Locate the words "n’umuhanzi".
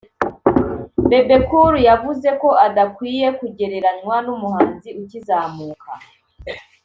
4.25-4.89